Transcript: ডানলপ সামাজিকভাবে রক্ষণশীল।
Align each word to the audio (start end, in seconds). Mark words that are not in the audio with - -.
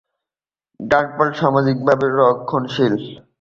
ডানলপ 0.79 1.19
সামাজিকভাবে 1.41 2.05
রক্ষণশীল। 2.19 2.93